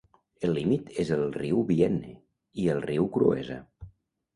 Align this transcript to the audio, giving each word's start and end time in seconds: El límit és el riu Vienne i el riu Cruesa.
El 0.47 0.55
límit 0.57 0.89
és 1.03 1.11
el 1.19 1.21
riu 1.37 1.61
Vienne 1.75 2.13
i 2.65 2.69
el 2.77 2.85
riu 2.91 3.11
Cruesa. 3.19 3.65